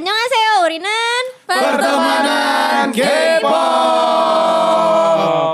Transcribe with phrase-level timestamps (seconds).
[0.00, 1.24] Annyeonghaseyo, Urinan.
[1.44, 3.52] Pertemanan K-pop.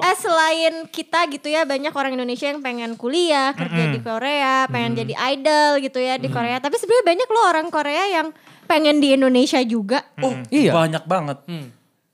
[0.01, 4.95] Eh selain kita gitu ya banyak orang Indonesia yang pengen kuliah, kerja di Korea, pengen
[4.97, 6.63] jadi idol gitu ya di Korea.
[6.63, 8.31] Tapi sebenarnya banyak loh orang Korea yang
[8.65, 10.07] pengen di Indonesia juga.
[10.23, 10.71] Oh, Iya.
[10.73, 11.43] banyak banget.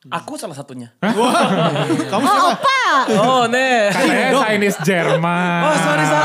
[0.03, 0.89] Aku salah satunya.
[2.11, 2.57] Kamu Oh, siapa?
[2.59, 2.83] opa.
[3.15, 3.93] Oh, nih.
[4.35, 5.63] Chinese Jerman.
[5.63, 6.22] Oh, sorry, salah.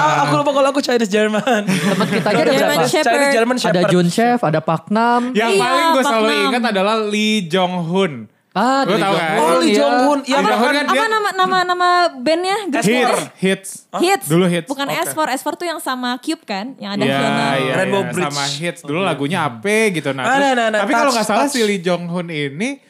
[0.57, 1.61] Kalau aku Chinese German.
[1.63, 2.89] Teman kita aja ada German berapa?
[2.89, 3.13] Shepherd.
[3.13, 3.91] Chinese German Ada Shepherd.
[3.91, 5.21] Jun Chef, ada Pak Nam.
[5.31, 8.13] Yang Iya, paling gue selalu ingat adalah Lee Jong Hun.
[8.51, 9.29] Ah, dari tahu kan?
[9.29, 9.77] Hoon, Oh, Lee iya.
[9.77, 10.19] Jong Hoon.
[10.25, 12.57] Iya, Hoon bahkan kan Apa dia nama nama nama bandnya?
[12.65, 13.69] Grup hits, hits.
[13.95, 14.25] Hits.
[14.25, 14.65] Dulu hits.
[14.65, 14.97] Bukan Oke.
[15.05, 15.19] S4.
[15.37, 16.73] S4 tuh yang sama Cube kan?
[16.75, 17.47] Yang ada Iya, Hyuna.
[17.55, 18.25] iya, Rainbow iya, Bridge.
[18.27, 18.79] sama hits.
[18.81, 20.09] Dulu lagunya apa gitu.
[20.09, 22.81] Nah, Ah, nah, nah, nah, tapi kalau nggak salah si Lee Jong Hun ini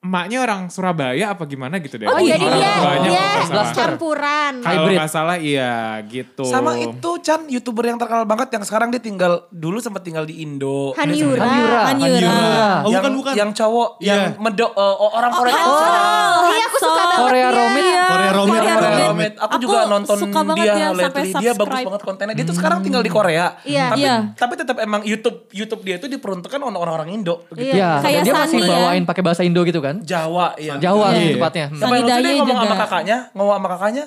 [0.00, 2.06] emaknya orang Surabaya apa gimana gitu deh.
[2.06, 3.74] Oh, kalau nggak salah.
[3.74, 4.52] campuran.
[4.62, 5.72] Kalau nggak salah iya
[6.06, 6.46] gitu.
[6.46, 10.40] Sama itu Chan, youtuber yang terkenal banget yang sekarang dia tinggal dulu sempat tinggal di
[10.40, 10.92] Indo.
[10.92, 11.40] Hanyura.
[11.40, 11.80] Hanyura.
[11.86, 12.32] Hanyura.
[12.80, 13.32] Oh, yang, bukan, bukan.
[13.34, 14.08] Yang cowok, Iya.
[14.10, 15.54] yang medok eh, orang Korea.
[15.56, 17.48] Oh, iya aku suka banget Korea.
[17.50, 17.82] Romit.
[17.82, 18.50] Iya, Korea Romit.
[18.50, 19.06] Korea Korea Romit.
[19.06, 19.32] Romit.
[19.38, 21.10] Aku, juga nonton suka dia, dia sampai lately.
[21.10, 21.86] Dia bagus subscribe.
[21.86, 22.34] banget kontennya.
[22.34, 23.46] Dia tuh sekarang tinggal di Korea.
[23.62, 23.86] Iya.
[23.88, 24.16] Tapi, Iya.
[24.34, 27.44] tapi tetap emang YouTube YouTube dia itu diperuntukkan untuk orang-orang Indo.
[27.50, 27.70] Gitu.
[27.70, 27.74] Iya.
[27.74, 28.72] Iya, Kayak dia masih Sani ya.
[28.72, 30.00] bawain pakai bahasa Indo gitu kan?
[30.00, 30.74] Jawa, iya.
[30.76, 31.20] Jawa Iya.
[31.20, 31.66] gitu tepatnya.
[31.68, 31.76] Hmm.
[31.76, 34.04] Lucu Sanidaya dia ngomong sama kakaknya, ngomong sama kakaknya,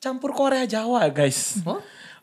[0.00, 1.60] campur Korea Jawa guys.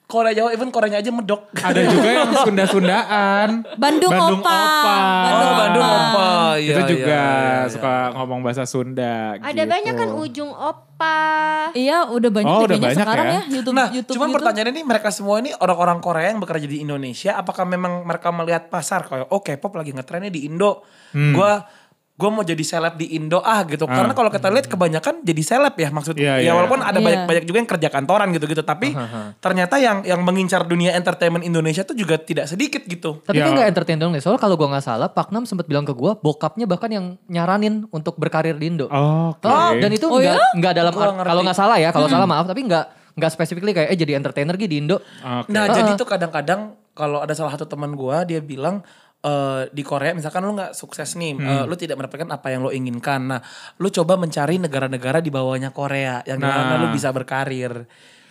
[0.08, 1.52] Korea Jawa, even Koreanya aja medok.
[1.52, 3.50] Ada juga yang Sunda-Sundaan.
[3.76, 4.56] Bandung, Bandung Opa.
[4.56, 4.98] Opa.
[5.28, 6.28] Oh, Bandung Opa.
[6.56, 7.28] Iya, itu juga iya,
[7.60, 7.68] iya.
[7.68, 9.36] suka ngomong bahasa Sunda.
[9.36, 9.68] Ada gitu.
[9.68, 11.20] banyak kan ujung opa.
[11.76, 13.36] Iya, udah banyak Oh, udah banyak sekarang ya.
[13.36, 14.36] ya, YouTube Nah, YouTube cuma gitu.
[14.40, 18.72] pertanyaannya nih mereka semua ini orang-orang Korea yang bekerja di Indonesia, apakah memang mereka melihat
[18.72, 21.32] pasar kayak oh K-pop lagi ngetrennya di Indo, Hmm.
[21.32, 21.64] gua
[22.18, 23.86] gue mau jadi seleb di Indo ah gitu.
[23.86, 26.22] Karena kalau kita lihat kebanyakan jadi seleb ya maksudnya.
[26.26, 26.52] Iya, ya iya.
[26.52, 27.06] walaupun ada Iya.
[27.06, 28.98] banyak-banyak juga yang kerja kantoran gitu-gitu, tapi
[29.38, 33.22] ternyata yang yang mengincar dunia entertainment Indonesia tuh juga tidak sedikit gitu.
[33.22, 33.46] Tapi Ya.
[33.46, 34.22] kan gak entertain dong nih.
[34.22, 37.86] Soalnya kalau gue gak salah, Pak Nam sempat bilang ke gue, bokapnya bahkan yang nyaranin
[37.94, 38.90] untuk berkarir di Indo.
[38.90, 39.46] Oh, Oke.
[39.46, 40.48] Oh, dan itu Oh nggak ya?
[40.58, 43.98] nggak dalam kalau nggak salah ya, kalau salah maaf, tapi nggak nggak specifically kayak eh
[43.98, 44.98] jadi entertainer gitu di Indo.
[45.22, 45.54] Oke.
[45.54, 45.98] Nah, Ah, jadi ah.
[45.98, 46.62] tuh kadang-kadang
[46.94, 48.82] kalau ada salah satu teman gua dia bilang
[49.28, 52.72] eh, di Korea misalkan lu nggak sukses nih, eh, lu tidak mendapatkan apa yang lo
[52.72, 53.22] inginkan.
[53.28, 53.42] Nah,
[53.84, 56.88] lu coba mencari negara-negara di bawahnya Korea yang di mana Nah.
[56.88, 57.84] lu bisa berkarir.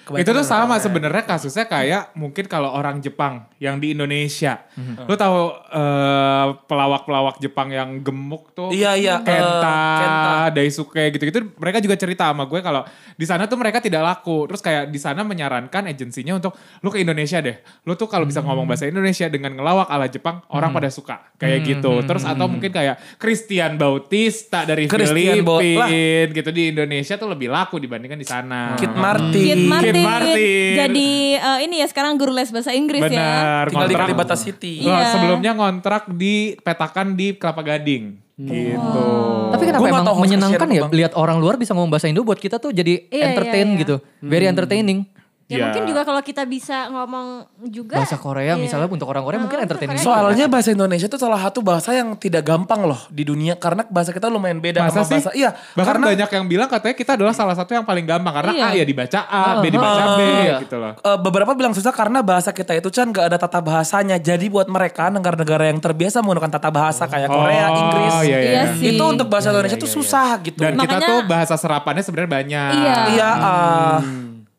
[0.06, 4.62] Itu Kebanyakan tuh sama sebenarnya kasusnya kayak mungkin kalau orang Jepang yang di Indonesia.
[4.72, 5.04] Mhm.
[5.04, 8.70] Lu tahu eh, pelawak-pelawak Jepang yang gemuk tuh?
[8.70, 10.34] Iya, iya, eh, Kenta, Kenta.
[10.52, 11.50] Daisuke gitu-gitu.
[11.56, 14.46] Mereka juga cerita sama gue kalau di sana tuh mereka tidak laku.
[14.46, 17.58] Terus kayak di sana menyarankan agensinya untuk lu ke Indonesia deh.
[17.82, 18.46] Lu tuh kalau bisa Hmm.
[18.46, 21.34] ngomong bahasa Indonesia dengan ngelawak ala Jepang, orang pada suka.
[21.34, 22.06] Kayak gitu.
[22.06, 27.50] Terus atau mungkin kayak Christian Bautista dari Christian Bau- Filipina gitu di Indonesia tuh lebih
[27.50, 28.78] laku dibandingkan di sana.
[28.78, 29.34] Kid Martin.
[29.34, 29.94] Kid Martin.
[29.98, 30.72] Martin.
[30.76, 33.08] Jadi eh, ini ya sekarang guru les bahasa Inggris ya.
[33.08, 33.94] Benar, Tinggal di.
[33.96, 34.74] Kalibata City.
[34.82, 35.06] Wah, Iya.
[35.12, 38.04] sebelumnya ngontrak di petakan di Kelapa Gading.
[38.36, 39.06] Gitu.
[39.48, 40.92] Tapi kenapa Gua nggak emang menyenangkan ya Bang.
[40.92, 43.80] lihat orang luar bisa ngomong bahasa Indo buat kita tuh jadi Iya, entertain iya, iya.
[43.80, 43.96] gitu.
[44.20, 45.08] Very entertaining.
[45.46, 45.64] Ya, Ya.
[45.70, 48.02] mungkin juga kalau kita bisa ngomong juga.
[48.02, 48.58] Bahasa Korea Iya.
[48.58, 49.94] misalnya untuk orang Korea mungkin Ah, entertaining.
[49.96, 54.10] Soalnya bahasa Indonesia itu salah satu bahasa yang tidak gampang loh di dunia karena bahasa
[54.10, 55.22] kita lumayan beda Masa sama sih?
[55.22, 58.34] bahasa iya Bahkan karena banyak yang bilang katanya kita adalah salah satu yang paling gampang
[58.34, 58.66] karena Iya.
[58.66, 60.56] A ya dibaca A, B dibaca B iya.
[60.58, 60.92] gitu loh.
[60.96, 64.18] Eh, beberapa bilang susah karena bahasa kita itu kan gak ada tata bahasanya.
[64.18, 68.50] Jadi buat mereka negara-negara yang terbiasa menggunakan tata bahasa kayak Korea, Oh, Inggris, iya, iya.
[68.50, 68.98] Iya sih.
[68.98, 70.58] itu untuk bahasa Indonesia tuh susah gitu.
[70.58, 72.70] Dan kita Makanya- tuh bahasa serapannya sebenarnya banyak.
[72.74, 72.96] Iya.
[73.14, 73.98] Iya, ah.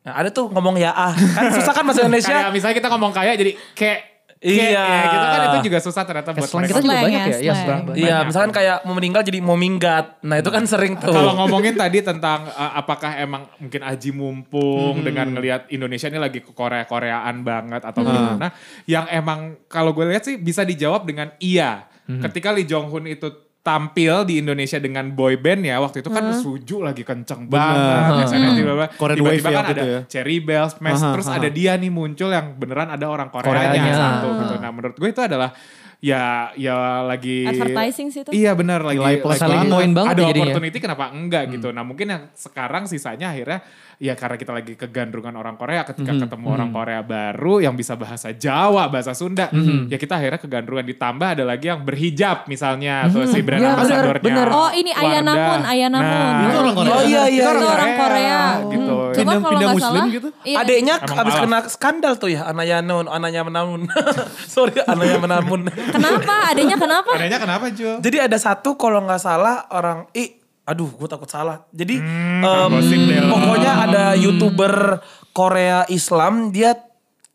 [0.08, 1.12] Nah, ada tuh ngomong ya ah.
[1.12, 2.32] Kan susah kan bahasa Indonesia.
[2.32, 4.00] Kayak misalnya kita ngomong kaya jadi kayak
[4.38, 4.70] Iya.
[4.70, 6.78] ya, gitu kan itu juga susah ternyata buat Slang mereka.
[6.78, 7.38] kita juga Slang banyak ya, ya.
[7.42, 7.56] Iya.
[7.98, 10.22] Iya, misalkan kayak mau meninggal jadi mau minggat.
[10.22, 11.10] Nah, itu kan sering tuh.
[11.10, 16.46] Kalau ngomongin tadi tentang uh, apakah emang mungkin aji mumpung dengan ngelihat Indonesia ini lagi
[16.46, 18.54] ke Korea-Koreaan banget atau gimana?
[18.86, 21.90] Yang emang kalau gue lihat sih bisa dijawab dengan iya.
[22.08, 26.32] Ketika Lee Jong Hun itu tampil di Indonesia dengan boy band ya waktu itu kan
[26.32, 28.88] suju lagi kenceng banget SNSD bla bla.
[28.96, 30.00] Korean tiba-tiba Wave ya kan ada itu ya.
[30.08, 31.36] Cherry Bells Smash Aha, terus aha.
[31.36, 33.94] ada dia nih muncul yang beneran ada orang Koreanya, Koreanya.
[34.00, 35.52] satu gitu nah menurut gue itu adalah
[36.00, 38.30] ya ya lagi Advertising sih itu.
[38.30, 39.74] Iya benar lagi Nilai plus lagi banget.
[39.74, 40.44] Poin banget ada ya jadinya.
[40.48, 41.68] opportunity kenapa enggak gitu.
[41.70, 43.60] Nah mungkin yang sekarang sisanya akhirnya
[43.98, 48.30] ya karena kita lagi kegandrungan orang Korea ketika ketemu orang Korea baru yang bisa bahasa
[48.30, 49.50] Jawa, bahasa Sunda,
[49.88, 53.82] ya kita akhirnya kegandrungan ditambah ada lagi yang berhijab misalnya tuh si brand Iya, benar,
[53.82, 54.22] ambassadornya.
[54.22, 54.48] benar.
[54.54, 55.22] Oh, ini Aya Wardah.
[55.26, 56.06] Namun, Aya Namun.
[56.06, 56.94] Nah, Itu orang Korea.
[56.94, 57.42] Oh iya iya.
[57.44, 58.42] Itu Itu orang Korea.
[58.62, 58.94] gitu.
[58.94, 59.16] Hmm.
[59.18, 60.30] Cuma Pindah- kalau pindah muslim salah, gitu?
[60.46, 60.58] iya.
[60.62, 61.42] Adeknya Emang abis malas.
[61.42, 63.82] kena skandal tuh ya, anaknya non, anaknya menamun.
[64.54, 65.62] Sorry, anaknya menamun.
[65.90, 66.34] Kenapa?
[66.48, 67.12] Adanya kenapa?
[67.14, 67.98] Adanya kenapa Jul?
[68.00, 71.64] Jadi ada satu kalau nggak salah orang i aduh gue takut salah.
[71.70, 73.32] Jadi deh lo.
[73.34, 75.00] pokoknya ada youtuber
[75.32, 76.76] Korea Islam dia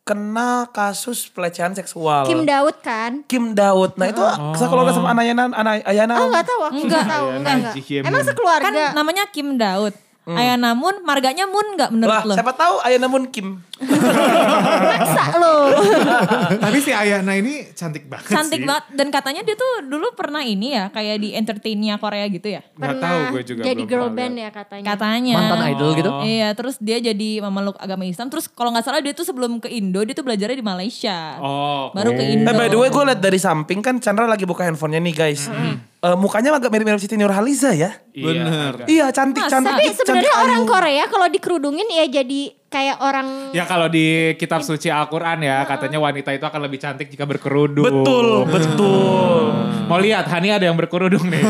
[0.03, 2.27] kena kasus pelecehan seksual.
[2.27, 3.23] Kim Daud kan?
[3.25, 3.95] Kim Daud.
[3.95, 4.23] Nah itu
[4.55, 6.19] sekeluarga sama Anayana, Ana- Ayana.
[6.19, 7.75] Oh nggak tahu, aku nggak tahu, enggak enggak.
[8.03, 8.93] Kan Emang sekeluarga.
[8.93, 9.95] namanya Kim Daud.
[10.23, 12.35] Ayah namun marganya Moon nggak menurut Lah, lo?
[12.35, 13.59] siapa tahu Ayana Mun Kim.
[14.93, 15.55] Maksa lo.
[16.59, 18.69] Tapi si Ayana ini cantik banget Cantik sih.
[18.69, 22.63] banget dan katanya dia tuh dulu pernah ini ya kayak di entertainnya Korea gitu ya.
[22.79, 24.85] Nggak tahu gue juga jadi belum girl band ya katanya.
[24.95, 25.35] Katanya.
[25.37, 26.11] Mantan idol gitu.
[26.23, 28.29] Iya, terus dia jadi memeluk agama Islam.
[28.31, 31.37] Terus kalau nggak salah dia tuh sebelum ke Indo dia tuh belajarnya di Malaysia.
[31.43, 31.91] Oh.
[31.93, 32.49] Baru ke Indo.
[32.49, 35.49] Eh by the way gue liat dari samping kan Chandra lagi buka handphonenya nih guys.
[36.03, 37.95] Eh, mukanya agak mirip-mirip Siti Nurhaliza ya.
[38.11, 38.91] Bener.
[38.91, 39.55] Iya cantik, Masa?
[39.55, 39.71] cantik.
[39.71, 40.43] Tapi cantik sebenarnya ayu.
[40.43, 42.43] orang Korea kalau dikerudungin ya jadi
[42.73, 47.13] kayak orang Ya kalau di kitab suci Al-Quran ya katanya wanita itu akan lebih cantik
[47.13, 47.85] jika berkerudung.
[47.85, 49.53] Betul, betul.
[49.87, 51.45] Mau lihat Hani ada yang berkerudung nih.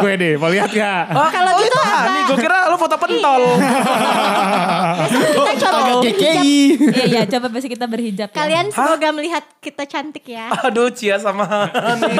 [0.00, 1.12] Gue deh, mau lihat gak?
[1.12, 2.00] Oh, Kalau oh, gitu itu apa?
[2.00, 3.42] Hani, gue kira lo foto pentol.
[5.36, 6.42] kita coba berhijab.
[6.88, 8.28] Iya, iya, coba besok kita berhijab.
[8.32, 8.36] ya.
[8.36, 10.48] Kalian semoga melihat kita cantik ya.
[10.64, 12.12] Aduh Cia sama Hani.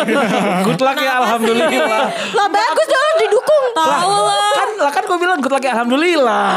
[0.69, 2.03] Good luck ya Alhamdulillah.
[2.37, 3.58] Lo bagus dong didukung.
[5.51, 6.49] Luck ya Alhamdulillah.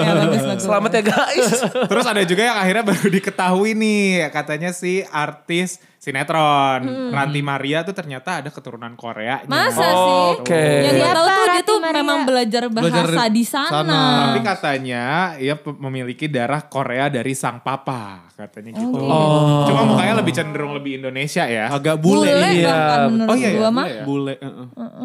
[0.00, 0.62] Ya bagus bagus.
[0.62, 1.48] Selamat ya guys.
[1.62, 6.82] Terus ada juga yang akhirnya baru diketahui nih, katanya si artis sinetron
[7.14, 9.46] Ranti Maria tuh ternyata ada keturunan Korea.
[9.46, 10.42] Masa sih?
[10.42, 10.58] Oke.
[10.82, 11.94] Yang gue Siapa tahu tuh dia tuh Maria?
[11.94, 13.70] memang belajar bahasa Belajar di sana.
[13.70, 14.00] sana.
[14.26, 15.02] Tapi katanya
[15.38, 18.98] ia memiliki darah Korea dari sang papa, katanya gitu.
[18.98, 19.62] Oh.
[19.62, 21.70] Cuma mukanya lebih cenderung lebih Indonesia ya.
[21.70, 22.26] Agak bule.
[22.26, 23.06] Bule Iya.
[23.06, 23.86] menurut Oh iya, iya, gua mah.
[23.86, 24.02] bule ya?
[24.02, 24.34] Bule.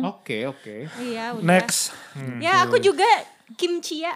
[0.04, 0.76] Oke, oke.
[0.98, 1.46] Iya udah.
[1.46, 1.94] Next.
[2.38, 3.08] Ya aku juga
[3.56, 4.12] kimchi ya.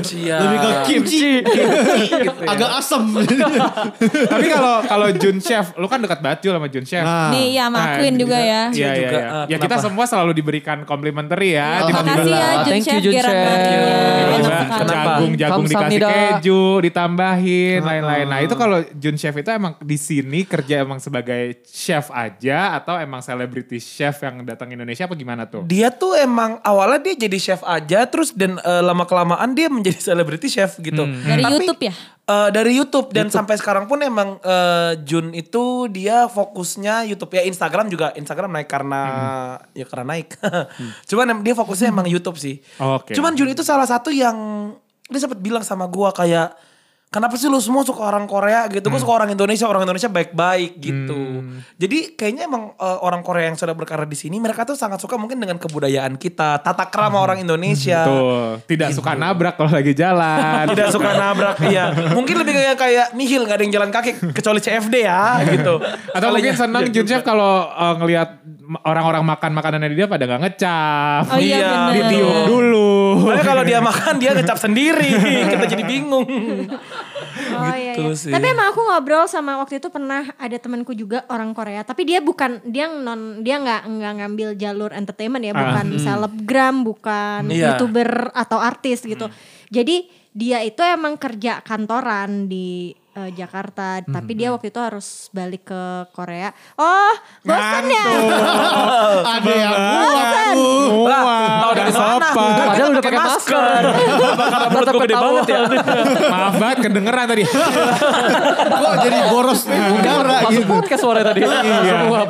[0.00, 0.40] Cia.
[0.40, 1.44] Lebih ke kimchi.
[2.48, 3.02] Agak asem.
[4.24, 7.04] Tapi kalau kalau Jun Chef, lu kan dekat banget Jul sama Jun Chef.
[7.04, 7.28] Nah.
[7.28, 8.72] Nih ya Nah, makuin juga ya.
[8.72, 9.28] Iya, iya, juga, iya.
[9.28, 11.84] eh, ya kita semua selalu diberikan complimentary ya.
[11.84, 13.44] Oh, Tiba-tiba makasih ya Jun Thank you, Chef Jun Gerard Chef.
[13.44, 13.96] Martinnya.
[14.16, 14.35] Enak
[15.34, 18.26] jagung-jagung dikasih keju, ditambahin, lain-lain.
[18.30, 23.00] Nah itu kalau Jun Chef itu emang di sini kerja emang sebagai chef aja atau
[23.00, 25.66] emang celebrity chef yang datang Indonesia apa gimana tuh?
[25.66, 29.98] Dia tuh emang awalnya dia jadi chef aja terus dan eh, lama kelamaan dia menjadi
[30.12, 31.02] celebrity chef gitu.
[31.02, 31.92] Dari Tapi, YouTube ya?
[32.26, 37.42] eh, dari YouTube dan sampai sekarang pun emang eh, Jun itu dia fokusnya YouTube ya
[37.46, 39.02] Instagram juga Instagram naik karena
[39.72, 40.36] ya karena naik.
[41.10, 42.60] Cuman em- dia fokusnya emang YouTube sih.
[42.78, 43.14] Oke.
[43.14, 44.36] Cuman Jun itu salah satu yang
[45.06, 46.56] dia sempat bilang sama gua kayak
[47.06, 48.90] Kenapa sih lu semua suka orang Korea gitu?
[48.90, 51.48] Gue suka orang Indonesia, orang Indonesia baik-baik gitu.
[51.78, 55.14] Jadi kayaknya emang eh, orang Korea yang sudah berkarya di sini, mereka tuh sangat suka
[55.14, 58.04] mungkin dengan kebudayaan kita, tata krama orang Indonesia.
[58.04, 60.66] Tuh, tidak suka nabrak kalau lagi jalan.
[60.76, 61.94] Tidak suka nabrak, iya.
[62.10, 65.78] Mungkin lebih kayak kayak nihil nggak ada yang jalan kaki kecuali CFD ya gitu.
[66.16, 68.44] Atau mungkin senang Jun Chef kalau uh, ngelihat
[68.82, 71.22] orang-orang makan makanannya dia pada nggak ngecap.
[71.30, 71.72] Oh iya, Iya.
[71.92, 72.90] Ditiup dulu.
[73.26, 75.10] Makanya kalau dia makan dia ngecap sendiri,
[75.52, 76.26] kita jadi bingung.
[77.56, 78.16] Oh iya, Gitu iya.
[78.16, 78.32] sih.
[78.32, 82.20] Tapi emang aku ngobrol sama waktu itu pernah ada temanku juga orang Korea, tapi dia
[82.20, 87.76] bukan dia non dia nggak nggak ngambil jalur entertainment ya, bukan selebgram, bukan Iya.
[87.76, 89.28] youtuber atau artis gitu.
[89.68, 95.72] Jadi dia itu emang kerja kantoran di eh, Jakarta, tapi dia waktu itu harus balik
[95.72, 95.82] ke
[96.12, 96.52] Korea.
[96.76, 98.04] Oh, bosan ya?
[99.40, 100.56] Ada yang Bosan.
[101.60, 103.82] Tahu dari Padahal kita udah pakai masker.
[104.70, 105.60] Gue gede banget ya.
[106.30, 107.44] Maaf banget kedengeran tadi.
[108.82, 110.70] Kok jadi boros udara Masuk gitu.
[110.70, 111.40] podcast suara tadi.
[111.46, 112.20] Semua.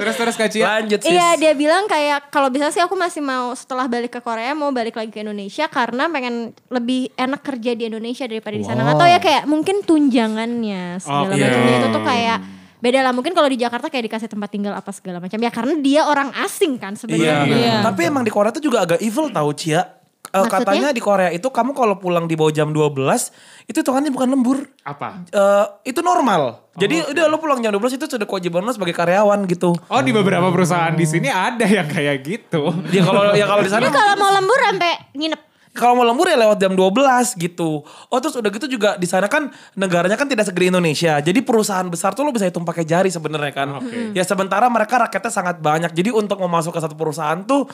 [0.00, 0.80] terus terus Kak Cia.
[0.80, 1.12] Lanjut sih.
[1.12, 4.72] Iya dia bilang kayak kalau bisa sih aku masih mau setelah balik ke Korea mau
[4.72, 8.96] balik lagi ke Indonesia karena pengen lebih enak kerja di Indonesia daripada di sana.
[8.96, 9.84] Atau ya kayak mungkin
[10.30, 11.46] tunjangannya segala Oh, iya.
[11.50, 12.38] macamnya itu tuh kayak
[12.80, 15.74] beda lah mungkin kalau di Jakarta kayak dikasih tempat tinggal apa segala macam ya karena
[15.76, 17.00] dia orang asing kan Iya.
[17.00, 17.34] sebenarnya.
[17.44, 17.74] Iya.
[17.84, 20.00] Tapi emang di Korea tuh juga agak evil tahu Cia.
[20.30, 20.52] Maksudnya?
[20.52, 23.34] katanya di Korea itu kamu kalau pulang di bawah jam 12
[23.66, 24.62] itu hitungannya bukan lembur.
[24.80, 25.26] Apa?
[25.26, 26.70] Eh, itu normal.
[26.72, 29.74] Jadi udah lo pulang jam 12 itu sudah kewajiban lo sebagai karyawan gitu.
[29.90, 32.70] Oh di beberapa perusahaan di sini ada yang kayak gitu.
[32.88, 35.49] Ya kalau ya kalau di sana kalau mau lembur sampai nginep.
[35.70, 36.90] Kalau mau lembur ya lewat jam 12
[37.36, 37.82] gitu.
[37.86, 41.18] Oh terus udah gitu juga di sana kan negaranya kan tidak segede Indonesia.
[41.18, 43.68] Jadi perusahaan besar tuh lo bisa hitung pakai jari sebenarnya kan.
[44.10, 45.90] Ya sementara mereka rakyatnya sangat banyak.
[45.90, 47.70] Jadi untuk mau masuk ke satu perusahaan tuh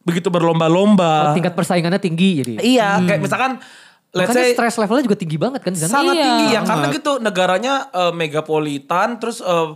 [0.00, 1.34] begitu berlomba-lomba.
[1.34, 2.52] Tingkat persaingannya tinggi jadi.
[2.56, 3.58] Iya, kayak misalkan
[4.10, 5.92] let's Makanya say stress levelnya juga tinggi banget kan di sana.
[5.92, 6.24] sangat Iya.
[6.24, 9.68] tinggi ya karena gitu negaranya eh, megapolitan terus eh,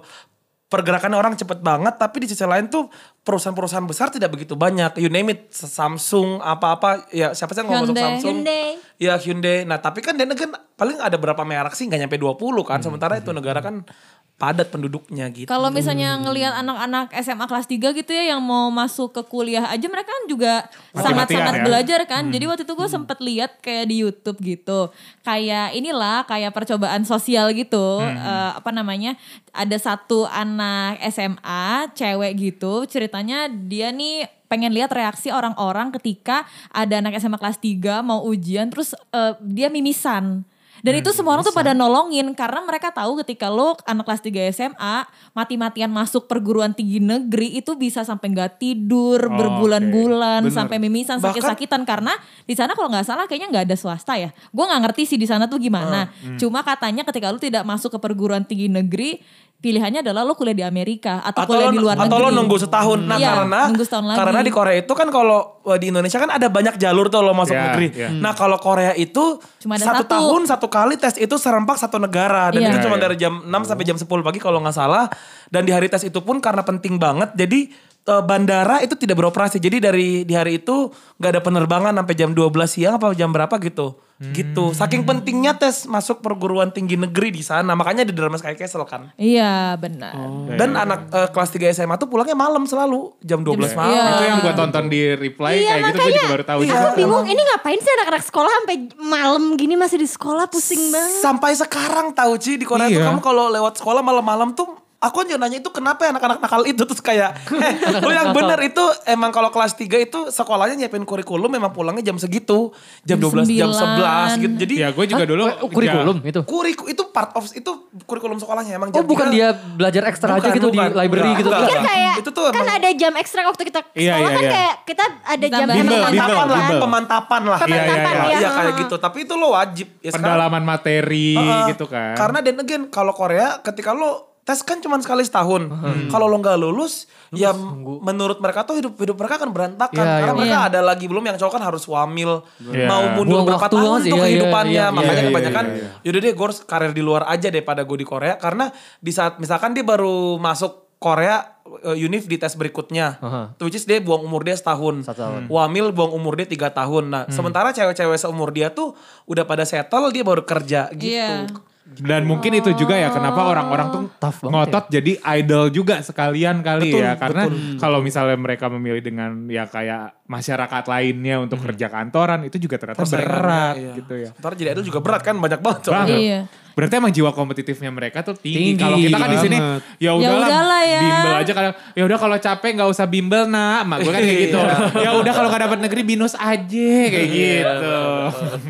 [0.75, 2.90] pergerakannya orang cepet banget tapi di sisi lain tuh
[3.23, 4.99] perusahaan-perusahaan besar tidak begitu banyak.
[4.99, 7.07] You name it Samsung apa-apa.
[7.14, 8.02] Ya siapa sih yang ngomong Hyundai.
[8.02, 8.43] Samsung?
[8.43, 8.66] Hyundai.
[8.99, 9.62] ya Hyundai.
[9.62, 11.87] Nah tapi kan dia kan paling ada berapa merek sih?
[11.87, 12.83] Nggak nyampe 20 kan?
[12.83, 13.87] Sementara itu negara kan
[14.35, 15.47] padat penduduknya gitu.
[15.47, 19.87] Kalau misalnya ngelihat anak-anak SMA kelas 3 gitu ya yang mau masuk ke kuliah aja
[19.87, 21.64] mereka kan juga sangat-sangat ya.
[21.64, 22.26] belajar kan.
[22.35, 24.91] Jadi waktu itu gue sempet lihat kayak di YouTube gitu.
[25.23, 28.03] Kayak inilah kayak percobaan sosial gitu.
[28.03, 29.14] Eh, apa namanya?
[29.55, 36.43] Ada satu anak SMA cewek gitu ceritanya dia nih pengen lihat reaksi orang-orang ketika
[36.75, 40.43] ada anak SMA kelas 3 mau ujian terus eh, dia mimisan.
[40.85, 44.53] Dan itu semua orang tuh pada nolongin karena mereka tahu ketika lo anak kelas 3
[44.53, 44.97] SMA
[45.33, 50.45] mati-matian masuk perguruan tinggi negeri itu bisa sampai nggak tidur Oh, berbulan-bulan.
[50.45, 50.53] Bener.
[50.53, 52.12] sampai mimisan sakit-sakitan karena
[52.45, 54.29] di sana kalau nggak salah kayaknya nggak ada swasta ya.
[54.53, 56.12] Gue nggak ngerti sih di sana tuh gimana.
[56.37, 59.25] Cuma katanya ketika lo tidak masuk ke perguruan tinggi negeri
[59.64, 62.21] pilihannya adalah lo kuliah di Amerika atau, atau kuliah lo, di luar atau negeri.
[62.21, 62.99] lo nunggu setahun.
[63.00, 64.18] Nah Iya, karena nunggu setahun lagi.
[64.21, 67.33] karena di Korea itu kan kalau eh, di Indonesia kan ada banyak jalur tuh lo
[67.33, 67.87] masuk Iya, negeri.
[67.90, 68.09] iya.
[68.12, 70.12] Nah kalau Korea itu Cuma ada satu, satu.
[70.12, 72.68] tahun satu kali tes itu serempak satu negara dan Iya.
[72.71, 73.04] itu cuma Iya, iya.
[73.06, 75.09] dari jam 6 sampai jam 10 pagi kalau nggak salah.
[75.47, 77.73] Dan di hari tes itu pun karena penting banget jadi
[78.04, 79.56] eh, bandara itu tidak beroperasi.
[79.56, 83.56] Jadi dari di hari itu nggak ada penerbangan sampai jam 12 siang apa jam berapa
[83.59, 83.97] gitu.
[84.16, 84.71] Gitu.
[84.71, 87.75] Saking pentingnya tes masuk perguruan tinggi negeri di sana.
[87.75, 89.11] Makanya di drama Sky Castle kan.
[89.14, 90.14] Iya benar.
[90.54, 93.90] Dan anak eh, kelas 3 SMA tuh pulangnya malam selalu jam 12 malam.
[93.90, 94.04] Iya.
[94.09, 96.88] Itu yang gue tonton di reply Iya, kayak gitu gue juga baru tahu Aku juga.
[96.94, 101.18] bingung ini ngapain sih anak-anak sekolah sampai malam gini masih di sekolah pusing banget.
[101.18, 103.11] Sampai sekarang tahu Ci di Korea tuh Iya.
[103.11, 106.81] kamu kalau lewat sekolah malam-malam tuh aku aja nanya itu kenapa ya anak-anak nakal itu
[106.81, 111.47] terus kayak eh lu yang bener itu emang kalau kelas 3 itu sekolahnya nyiapin kurikulum
[111.51, 114.27] memang pulangnya jam segitu jam Jam 12 jam 11 sembilan.
[114.39, 114.55] gitu.
[114.59, 115.45] Jadi Ya gue juga dulu.
[115.45, 116.41] Oh, kurikulum itu.
[116.43, 117.71] kuriku itu part of itu
[118.03, 120.89] kurikulum sekolahnya emang Oh jam bukan tiga- dia belajar ekstra aja Bukan, gitu bukan.
[120.89, 121.51] di library Enggak, gitu.
[121.51, 121.69] enggak.
[121.69, 124.53] Kan kayak Itu tuh kan ada jam ekstra waktu kita Iya, sekolah iya, kan iya.
[124.53, 127.59] kayak kita ada jam Bimbel, bimbel, pemantapan lah, pemantapan lah.
[127.59, 128.25] Iya, iya, Pemantapan iya.
[128.25, 128.37] ya.
[128.37, 130.25] Iya kayak gitu, tapi itu lo wajib ya sekarang.
[130.25, 131.33] Pendalaman materi
[131.69, 132.15] gitu kan.
[132.15, 135.73] Karena dan again kalau Korea ketika lo tes kan cuma sekali setahun.
[136.07, 137.57] Kalau lo nggak lulus, ya
[137.99, 140.39] menurut mereka tuh hidup hidup mereka akan berantakan Iya, karena iya.
[140.39, 140.69] mereka Iya.
[140.69, 142.85] ada lagi belum yang cowok kan harus wamil, Iya.
[142.85, 144.85] mau mundur Buang berapa tahun tuh sih, iya, kehidupannya.
[144.85, 145.89] iya, Makanya iya, kebanyakan iya, iya.
[146.05, 148.69] yaudah deh gue harus karir di luar aja daripada gue di Korea karena
[149.01, 151.41] di saat misalkan dia baru masuk Korea
[151.81, 153.43] uh, Unif di tes berikutnya, Aha.
[153.61, 155.43] which is dia buang umur dia setahun, Satu tahun.
[155.49, 157.09] wamil buang umur dia tiga tahun.
[157.09, 158.93] Nah, sementara cewek-cewek seumur dia tuh
[159.25, 161.13] udah pada settle, dia baru kerja gitu.
[161.13, 161.49] Iya.
[161.85, 166.64] Dan mungkin itu juga ya kenapa orang-orang tuh Tough banget ngotot jadi idol juga sekalian
[166.64, 167.12] kali Betul, ya.
[167.21, 167.45] Karena
[167.76, 173.05] kalau misalnya mereka memilih dengan ya kayak masyarakat lainnya untuk kerja kantoran itu juga ternyata
[173.05, 173.95] Persaingannya, berat iya.
[174.00, 174.31] gitu ya.
[174.33, 175.83] Ntar jadi idol juga berat kan banyak banget.
[175.93, 176.17] Banget.
[176.17, 176.41] Iya.
[176.75, 178.75] Berarti emang jiwa kompetitifnya mereka tuh tinggi.
[178.75, 179.57] Tinggi Kalau kita kan di sini
[179.97, 181.00] ya Ya udahlah, ya.
[181.00, 181.75] bimbel aja kadang.
[181.95, 183.83] Ya udah kalau capek nggak usah bimbel nak.
[183.85, 184.59] Mak gue kan kayak gitu.
[184.99, 187.99] ya udah kalau nggak dapat negeri binus aja kayak gitu.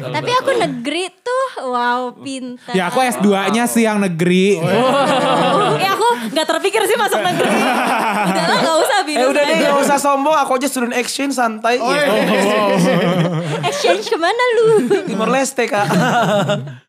[0.04, 2.72] Tapi aku negeri tuh wow pintar.
[2.72, 4.60] ya aku S2-nya sih yang negeri.
[5.74, 7.48] eh aku nggak terpikir sih masuk negeri.
[8.28, 9.22] Udahlah nggak usah bingung.
[9.22, 11.80] Eh udah deh gak usah sombong, aku aja student exchange santai.
[11.80, 12.04] Oh, Iya.
[13.70, 14.66] Exchange ke mana lu?
[15.06, 15.86] Timor Leste kak.